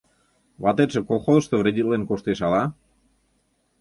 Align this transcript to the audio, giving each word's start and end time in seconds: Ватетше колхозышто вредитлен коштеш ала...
Ватетше 0.63 0.99
колхозышто 1.09 1.53
вредитлен 1.57 2.03
коштеш 2.09 2.39
ала... 2.47 2.63